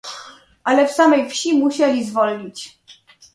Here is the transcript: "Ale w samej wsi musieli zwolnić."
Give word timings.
"Ale 0.63 0.87
w 0.87 0.91
samej 0.91 1.29
wsi 1.29 1.53
musieli 1.53 2.03
zwolnić." 2.05 2.79